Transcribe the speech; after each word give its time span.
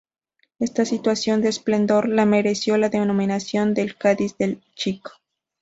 Esta 0.57 0.83
situación 0.83 1.41
de 1.41 1.49
esplendor 1.49 2.09
le 2.09 2.25
mereció 2.25 2.75
la 2.75 2.89
denominación 2.89 3.75
del 3.75 3.95
"Cádiz 3.97 4.35
el 4.39 4.59
Chico". 4.73 5.11